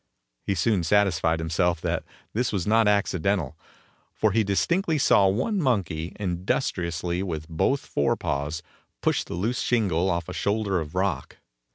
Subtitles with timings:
[0.41, 2.03] He soon satisfied himself that
[2.33, 3.55] this was not accidental,
[4.15, 8.63] for he distinctly saw one monkey, industriously with both forepaws,
[9.01, 11.37] push the loose shingle off a shoulder of rock.